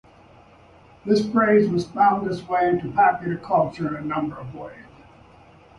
This 1.05 1.29
phrase 1.29 1.69
has 1.69 1.85
found 1.85 2.25
its 2.25 2.41
way 2.47 2.67
into 2.67 2.89
popular 2.91 3.37
culture 3.37 3.87
in 3.89 3.95
a 3.97 4.01
number 4.07 4.35
of 4.35 4.55
ways. 4.55 4.85